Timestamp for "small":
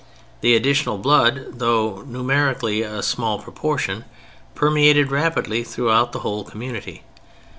3.03-3.37